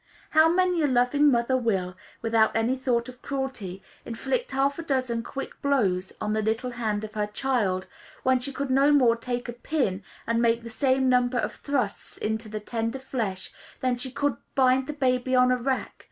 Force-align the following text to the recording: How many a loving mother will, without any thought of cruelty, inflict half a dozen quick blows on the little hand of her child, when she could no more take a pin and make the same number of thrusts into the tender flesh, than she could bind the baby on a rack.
How 0.31 0.49
many 0.49 0.81
a 0.81 0.87
loving 0.87 1.29
mother 1.31 1.55
will, 1.55 1.95
without 2.23 2.55
any 2.55 2.75
thought 2.75 3.07
of 3.07 3.21
cruelty, 3.21 3.83
inflict 4.03 4.49
half 4.49 4.79
a 4.79 4.81
dozen 4.81 5.21
quick 5.21 5.61
blows 5.61 6.11
on 6.19 6.33
the 6.33 6.41
little 6.41 6.71
hand 6.71 7.03
of 7.03 7.13
her 7.13 7.27
child, 7.27 7.85
when 8.23 8.39
she 8.39 8.51
could 8.51 8.71
no 8.71 8.91
more 8.91 9.15
take 9.15 9.47
a 9.47 9.53
pin 9.53 10.01
and 10.25 10.41
make 10.41 10.63
the 10.63 10.71
same 10.71 11.07
number 11.07 11.37
of 11.37 11.53
thrusts 11.53 12.17
into 12.17 12.49
the 12.49 12.59
tender 12.59 12.97
flesh, 12.97 13.51
than 13.81 13.95
she 13.95 14.09
could 14.09 14.37
bind 14.55 14.87
the 14.87 14.93
baby 14.93 15.35
on 15.35 15.51
a 15.51 15.57
rack. 15.57 15.93